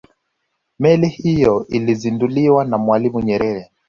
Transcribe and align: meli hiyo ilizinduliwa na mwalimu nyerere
meli 0.79 1.09
hiyo 1.09 1.65
ilizinduliwa 1.69 2.65
na 2.65 2.77
mwalimu 2.77 3.19
nyerere 3.21 3.71